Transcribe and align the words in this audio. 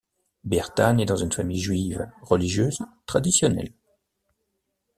Bertha 0.43 0.91
nait 0.93 1.05
dans 1.05 1.15
une 1.17 1.31
famille 1.31 1.59
juive 1.61 2.09
religieuse 2.23 2.79
traditionnelle. 3.05 3.71